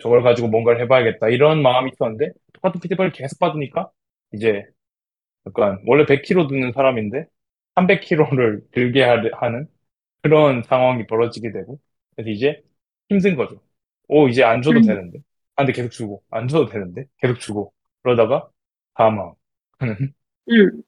[0.01, 1.29] 저걸 가지고 뭔가를 해봐야겠다.
[1.29, 3.91] 이런 마음이 있었는데, 똑같은 피드백을 계속 받으니까,
[4.33, 4.65] 이제
[5.47, 7.27] 약간 원래 100kg 드는 사람인데
[7.77, 9.67] 300kg를 들게 하- 하는
[10.23, 11.81] 그런 상황이 벌어지게 되고
[12.17, 12.63] 그래서 이제
[13.11, 13.63] 힘든 거죠.
[14.09, 14.83] 오 이제 안 줘도 음.
[14.83, 15.21] 되는데
[15.57, 16.23] 아, 근데 계속 주고.
[16.31, 17.07] 안 줘도 되는데?
[17.19, 17.73] 계속 주고.
[18.03, 18.51] 그러다가
[18.97, 19.35] 사망.
[20.51, 20.83] 음,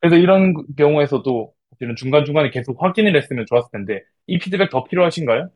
[0.00, 5.50] 그래서 이런 경우에서도 사실은 중간중간에 계속 확인을 했으면 좋았을 텐데, 이 피드백 더 필요하신가요?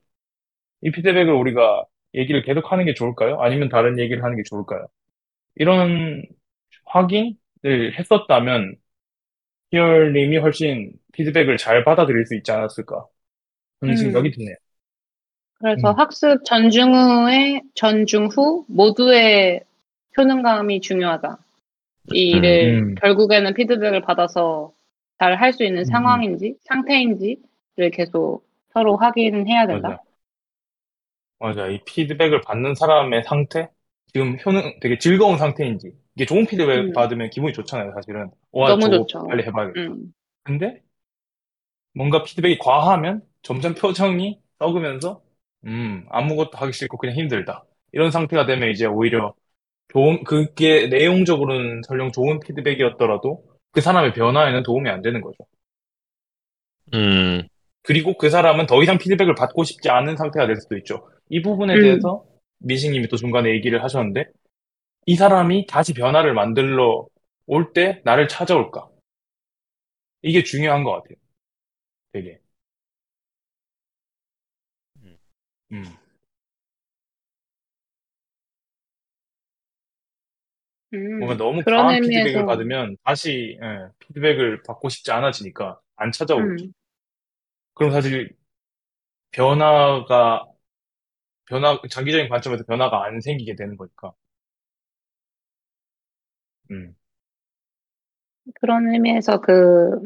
[0.83, 1.85] 이 피드백을 우리가
[2.17, 3.41] 얘기를 계속 하는 게 좋을까요?
[3.41, 4.87] 아니면 다른 얘기를 하는 게 좋을까요?
[5.57, 6.25] 이런
[6.87, 7.37] 확인을
[7.99, 8.77] 했었다면,
[9.73, 13.07] 히얼님이 훨씬 피드백을 잘 받아들일 수 있지 않았을까?
[13.81, 13.97] 그런 음.
[13.97, 14.57] 생각이 드네요.
[15.59, 15.99] 그래서 음.
[15.99, 19.63] 학습 전중후의 전중 후 모두의
[20.17, 21.39] 효능감이 중요하다.
[22.13, 22.95] 이 일을 음.
[22.97, 24.73] 결국에는 피드백을 받아서
[25.19, 25.85] 잘 할 수 있는 음.
[25.85, 29.91] 상황인지 상태인지를 계속 서로 확인해야 된다.
[29.91, 30.03] 맞아.
[31.39, 31.67] 맞아.
[31.69, 33.69] 이 피드백을 받는 사람의 상태?
[34.13, 35.93] 지금 효능, 되게 즐거운 상태인지.
[36.15, 36.93] 이게 좋은 피드백 음.
[36.93, 38.31] 받으면 기분이 좋잖아요, 사실은.
[38.53, 39.27] 와, 너무 저거 좋죠.
[39.29, 39.81] 빨리 해봐야겠다.
[39.81, 40.13] 음.
[40.43, 40.81] 근데
[41.95, 45.23] 뭔가 피드백이 과하면 점점 표정이 썩으면서
[45.67, 47.65] 음, 아무것도 하기 싫고 그냥 힘들다.
[47.93, 49.35] 이런 상태가 되면 이제 오히려
[49.89, 55.37] 좋은, 그게 내용적으로는 설령 좋은 피드백이었더라도 그 사람의 변화에는 도움이 안 되는 거죠.
[56.95, 57.47] 음,
[57.83, 61.09] 그리고 그 사람은 더 이상 피드백을 받고 싶지 않은 상태가 될 수도 있죠.
[61.29, 61.81] 이 부분에 음.
[61.83, 62.25] 대해서
[62.59, 64.27] 미식님이 또 중간에 얘기를 하셨는데,
[65.07, 67.07] 이 사람이 다시 변화를 만들러
[67.47, 68.89] 올 때 나를 찾아올까?
[70.23, 71.17] 이게 중요한 것 같아요.
[72.13, 72.41] 되게.
[75.03, 75.19] 음.
[75.73, 75.85] 음.
[80.95, 81.19] 음.
[81.19, 86.65] 뭔가 너무 그런 과한 피드백을 의미에서 받으면 다시 예, 피드백을 받고 싶지 않아지니까 안 찾아오죠.
[86.67, 86.73] 음.
[87.75, 88.37] 그럼 사실
[89.33, 90.47] 변화가
[91.47, 94.13] 변화 장기적인 관점에서 변화가 안 생기게 되는 거니까.
[96.71, 96.95] 음.
[98.61, 100.01] 그런 의미에서 그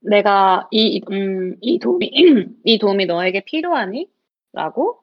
[0.00, 2.10] 내가 이, 음, 이 도움이
[2.64, 4.08] 이 도움이 너에게 필요하니?
[4.52, 5.02] 라고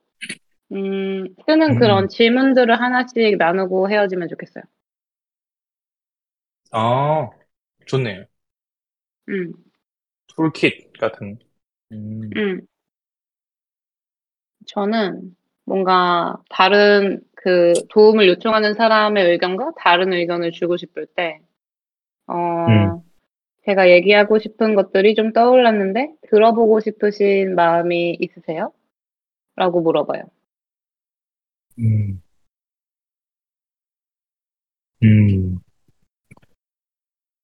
[0.74, 2.08] 음, 쓰는 그런 음.
[2.10, 4.64] 질문들을 하나씩 나누고 헤어지면 좋겠어요.
[6.72, 7.30] 아,
[7.88, 8.26] 좋네요.
[9.30, 9.54] 음,
[10.36, 11.40] 툴킷 같은.
[11.92, 12.30] 음.
[12.36, 12.68] 음.
[14.66, 21.40] 저는 뭔가 다른 그 도움을 요청하는 사람의 의견과 다른 의견을 주고 싶을 때,
[22.28, 22.36] 어,
[22.70, 23.02] 음.
[23.66, 28.74] 제가 얘기하고 싶은 것들이 좀 떠올랐는데 들어보고 싶으신 마음이 있으세요?
[29.56, 30.24] 라고 물어봐요.
[31.80, 32.22] 음.
[35.04, 35.60] 음.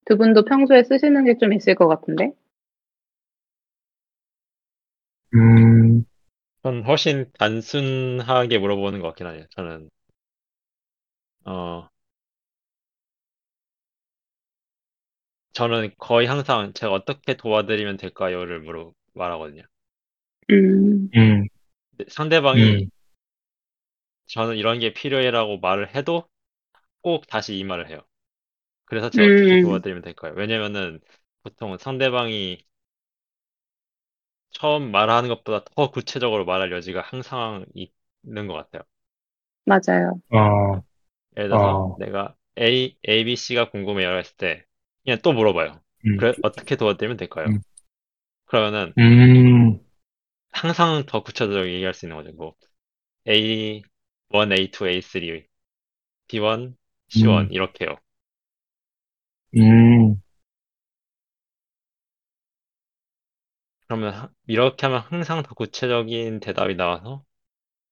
[0.06, 2.34] 두 분도 평소에 쓰시는 게 좀 있을 것 같은데?
[5.34, 6.06] 음.
[6.64, 9.46] 전 훨씬 단순하게 물어보는 것 같긴 하네요.
[9.52, 9.90] 저는,
[11.46, 11.90] 어,
[15.54, 19.62] 저는 거의 항상 제가 어떻게 도와드리면 될까요?를 물어 말하거든요.
[20.50, 21.46] 음, 음.
[21.98, 22.90] 근데 상대방이 음.
[24.28, 26.28] 저는 이런 게 필요해라고 말을 해도
[27.02, 28.02] 꼭 다시 이 말을 해요.
[28.86, 30.34] 그래서 제가 어떻게 음, 도와드리면 될까요?
[30.38, 31.02] 왜냐면은
[31.44, 32.60] 보통 상대방이
[34.52, 38.84] 처음 말하는 것보다 더 구체적으로 말할 여지가 항상 있는 것 같아요.
[39.66, 40.20] 맞아요.
[40.32, 40.82] 어.
[41.38, 41.98] 예를 들어서 어.
[42.00, 44.66] 내가 A, A, B, C가 궁금해요 했을 때
[45.04, 45.80] 그냥 또 물어봐요.
[46.06, 46.18] 음.
[46.18, 47.48] 그래, 어떻게 도와드리면 될까요?
[47.48, 47.60] 음.
[48.46, 49.80] 그러면은 음.
[50.52, 52.32] 항상 더 구체적으로 얘기할 수 있는 거죠.
[52.36, 52.56] 뭐
[53.28, 55.46] A1, A2, A3,
[56.28, 56.76] B1,
[57.10, 57.52] C1 음.
[57.52, 57.98] 이렇게요.
[59.56, 60.22] 음.
[63.90, 67.26] 그러면 하- 이렇게 하면 항상 더 구체적인 대답이 나와서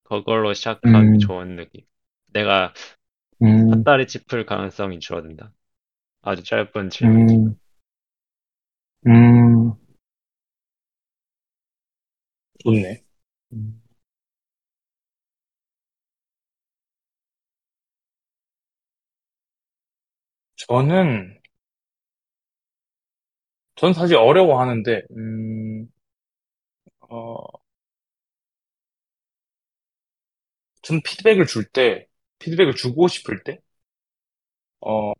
[0.03, 1.19] 그걸로 시작하기 음.
[1.19, 1.85] 좋은 느낌.
[2.27, 2.73] 내가
[3.43, 3.69] 음.
[3.71, 5.53] 헛다리 짚을 가능성이 줄어든다.
[6.23, 7.37] 아주 짧은 질문들.
[7.37, 7.55] 음.
[9.07, 9.73] 음.
[12.63, 13.03] 좋네.
[13.53, 13.81] 음.
[20.55, 21.36] 저는,
[23.77, 25.87] 전 사실 어려워하는데, 음,
[27.09, 27.47] 어,
[30.81, 32.07] 전 피드백을 줄 때,
[32.39, 33.59] 피드백을 주고 싶을 때,
[34.79, 35.13] 어,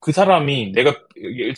[0.00, 0.94] 그 사람이 내가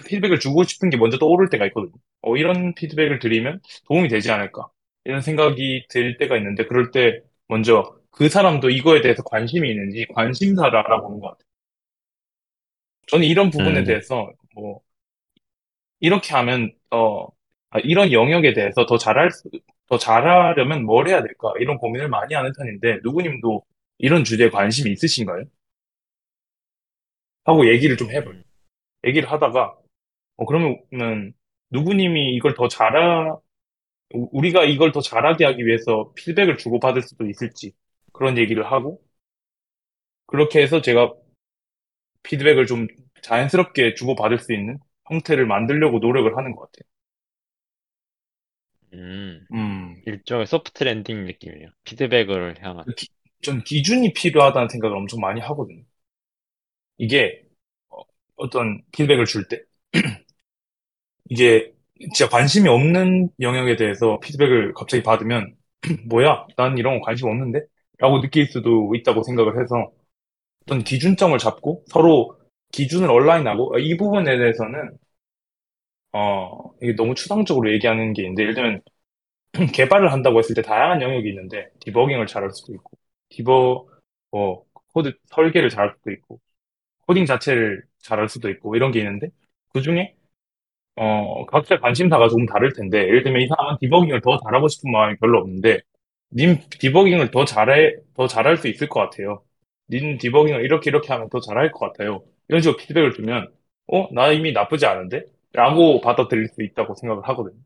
[0.07, 1.93] 피드백을 주고 싶은 게 먼저 떠오를 때가 있거든요.
[2.23, 4.69] 어, 이런 피드백을 드리면 도움이 되지 않을까.
[5.05, 10.77] 이런 생각이 들 때가 있는데, 그럴 때 먼저 그 사람도 이거에 대해서 관심이 있는지 관심사를
[10.77, 11.45] 알아보는 것 같아요.
[13.07, 14.83] 저는 이런 부분에 음, 대해서, 뭐,
[16.01, 17.27] 이렇게 하면, 어,
[17.71, 19.49] 아, 이런 영역에 대해서 더 잘할 수,
[19.89, 21.53] 더 잘하려면 뭘 해야 될까?
[21.61, 23.65] 이런 고민을 많이 하는 편인데, 누구님도
[23.99, 25.45] 이런 주제에 관심이 있으신가요?
[27.45, 28.31] 하고 얘기를 좀 해봐요.
[28.35, 28.43] 음,
[29.07, 29.77] 얘기를 하다가,
[30.39, 30.79] 어, 그러면,
[31.71, 33.37] 누구님이 이걸 더 잘하,
[34.15, 37.73] 우- 우리가 이걸 더 잘하게 하기 위해서 피드백을 주고받을 수도 있을지.
[38.13, 39.01] 그런 얘기를 하고,
[40.27, 41.15] 그렇게 해서 제가
[42.25, 42.87] 피드백을 좀
[43.25, 46.89] 자연스럽게 주고받을 수 있는 형태를 만들려고 노력을 하는 것 같아요.
[48.95, 51.69] 음, 음, 일종의 soft landing 느낌이에요.
[51.85, 52.87] 피드백을 향한.
[52.97, 53.09] 기-
[53.43, 55.83] 전 기준이 필요하다는 생각을 엄청 많이 하거든요.
[56.99, 57.43] 이게
[57.91, 58.03] 어,
[58.37, 59.63] 어떤 피드백을 줄 때,
[61.31, 61.73] 이게
[62.15, 65.55] 진짜 관심이 없는 영역에 대해서 피드백을 갑자기 받으면,
[66.09, 66.47] 뭐야?
[66.57, 67.61] 난 이런 거 관심 없는데?
[67.99, 69.93] 라고 느낄 수도 있다고 생각을 해서
[70.65, 72.37] 어떤 기준점을 잡고 서로
[72.75, 74.99] 기준을 온라인하고 이 부분에 대해서는
[76.13, 78.81] 어, 이게 너무 추상적으로 얘기하는 게 있는데, 예를 들면,
[79.75, 82.93] 개발을 한다고 했을 때 다양한 영역이 있는데, 디버깅을 잘할 수도 있고,
[83.31, 83.87] 디버,
[84.33, 86.41] 뭐, 코드 설계를 잘할 수도 있고,
[87.09, 89.31] 코딩 자체를 잘할 수도 있고, 이런 게 있는데,
[89.75, 90.15] 그 중에,
[90.97, 95.17] 어, 각자 관심사가 조금 다를 텐데, 예를 들면 이 사람은 디버깅을 더 잘하고 싶은 마음이
[95.19, 95.81] 별로 없는데,
[96.37, 99.45] 님 디버깅을 더 잘해, 더 잘할 수 있을 것 같아요.
[99.91, 102.25] 님 디버깅을 이렇게 이렇게 하면 더 잘할 것 같아요.
[102.49, 103.53] 이런 식으로 피드백을 주면,
[103.89, 105.25] 어, 나 이미 나쁘지 않은데?
[105.53, 107.59] 라고 받아들일 수 있다고 생각을 하거든요.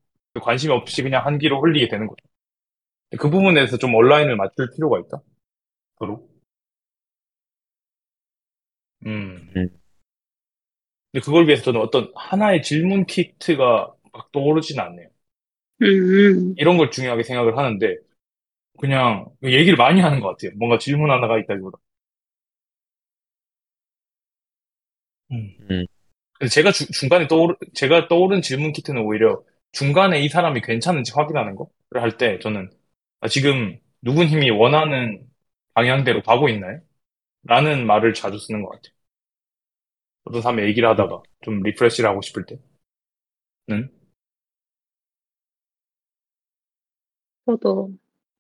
[0.43, 2.25] 관심 없이 그냥 한 귀로 흘리게 되는 거죠.
[3.19, 5.21] 그 부분에서 좀 온라인을 맞출 필요가 있다.
[5.99, 6.29] 서로.
[9.07, 9.51] 음.
[9.57, 9.69] 음.
[11.13, 15.09] 근데 그걸 위해서 저는 어떤 하나의 질문 키트가 막 떠오르진 않네요.
[15.83, 17.97] 음, 이런 걸 중요하게 생각을 하는데,
[18.81, 20.53] 그냥 얘기를 많이 하는 것 같아요.
[20.59, 21.79] 뭔가 질문 하나가 있다기보다.
[25.33, 25.57] 음.
[25.71, 25.87] 음,
[26.51, 32.03] 제가 주- 중간에 떠오르, 제가 떠오른 질문 키트는 오히려 중간에 이 사람이 괜찮은지 확인하는 거를
[32.03, 32.71] 할 때 저는
[33.21, 35.27] 아, 지금 누구님이 원하는
[35.75, 36.81] 방향대로 가고 있나요?
[37.45, 38.93] 라는 말을 자주 쓰는 것 같아요.
[40.25, 42.45] 어떤 사람이 얘기를 하다가 좀 리프레시를 하고 싶을
[43.67, 43.91] 때는
[47.47, 47.91] 저도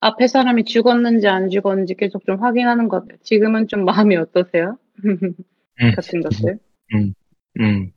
[0.00, 3.18] 앞에 사람이 죽었는지 안 죽었는지 계속 좀 확인하는 것 같아요.
[3.22, 4.78] 지금은 좀 마음이 어떠세요?
[5.04, 5.34] 음.
[5.90, 6.58] 같은 것들.
[6.94, 7.92] 음,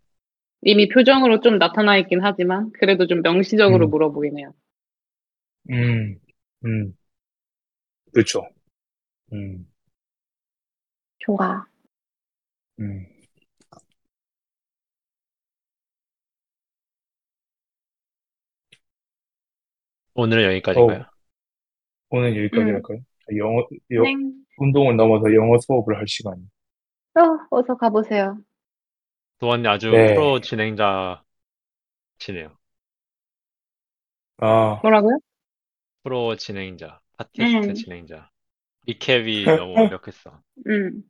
[0.63, 3.89] 이미 표정으로 좀 나타나 있긴 하지만 그래도 좀 명시적으로 음.
[3.91, 4.53] 물어보긴 해요.
[5.69, 6.19] 음,
[6.65, 6.93] 음,
[8.13, 8.47] 그렇죠.
[9.33, 9.65] 음,
[11.19, 11.65] 좋아.
[12.79, 13.05] 음.
[20.13, 21.05] 오늘은 여기까지인가요?
[22.09, 22.75] 오늘 여기까지 음.
[22.75, 22.99] 할까요?
[23.37, 23.59] 영어,
[23.93, 24.13] 여- 네.
[24.57, 26.41] 운동을 넘어서 영어 수업을 할 시간이.
[27.15, 27.21] 어,
[27.57, 28.37] 어서 가보세요.
[29.41, 30.13] 도원이 아주 네.
[30.13, 31.25] 프로 진행자시네요.
[34.37, 35.17] 아, 뭐라고요?
[36.03, 37.73] 프로 진행자, 팟캐스트 음.
[37.73, 38.29] 진행자.
[38.85, 40.39] 리캡이 너무 완벽했어.
[40.67, 41.01] 음.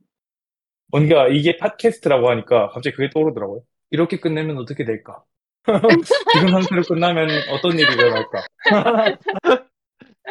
[0.87, 3.63] 뭔가 이게 팟캐스트라고 하니까 갑자기 그게 떠오르더라고요.
[3.89, 5.23] 이렇게 끝내면 어떻게 될까?
[6.33, 8.43] 지금 상태로 끝나면 어떤 일이 일어날까?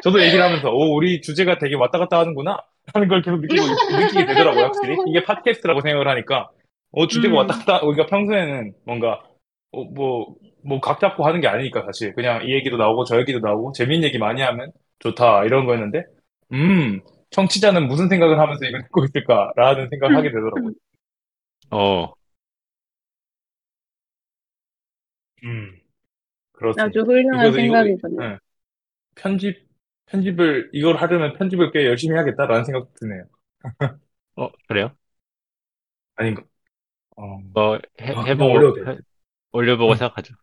[0.03, 2.65] 저도 얘기를 하면서, 오, 우리 주제가 되게 왔다 갔다 하는구나?
[2.95, 3.63] 하는 걸 계속 느끼고,
[3.99, 4.97] 느끼게 되더라고요, 확실히.
[5.07, 6.51] 이게 팟캐스트라고 생각을 하니까,
[6.93, 7.37] 어, 주제가 음.
[7.39, 9.23] 왔다 갔다, 우리가 평소에는 뭔가,
[9.73, 12.15] 어, 뭐, 뭐, 각 잡고 하는 게 아니니까, 사실.
[12.15, 16.05] 그냥 이 얘기도 나오고, 저 얘기도 나오고, 재밌는 얘기 많이 하면 좋다, 이런 거였는데,
[16.53, 17.01] 음,
[17.31, 20.73] 청취자는 무슨 생각을 하면서 이걸 듣고 있을까라는 생각을 하게 되더라고요.
[21.71, 22.15] 어,
[25.45, 25.79] 음,
[26.53, 26.85] 그렇습니다.
[26.87, 28.21] 아주 훌륭한 이거- 이거- 생각이군요.
[28.29, 28.39] 네.
[29.17, 29.69] 편집,
[30.07, 33.25] 편집을, 이걸 하려면 편집을 꽤 열심히 해야겠다라는 생각 드네요.
[34.37, 34.97] 어, 그래요?
[36.17, 36.45] 아닌가?
[37.21, 38.87] 어, 뭐, 해, 아, 해보고, 올려도 돼.
[38.87, 38.99] 해-
[39.53, 39.97] 올려보고 응.
[39.97, 40.35] 생각하죠.